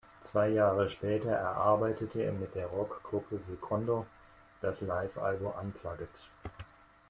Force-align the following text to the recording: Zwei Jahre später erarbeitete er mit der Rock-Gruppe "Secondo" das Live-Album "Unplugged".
Zwei 0.23 0.47
Jahre 0.47 0.89
später 0.89 1.29
erarbeitete 1.29 2.23
er 2.23 2.31
mit 2.33 2.55
der 2.55 2.65
Rock-Gruppe 2.65 3.37
"Secondo" 3.37 4.07
das 4.59 4.81
Live-Album 4.81 5.53
"Unplugged". 5.61 6.17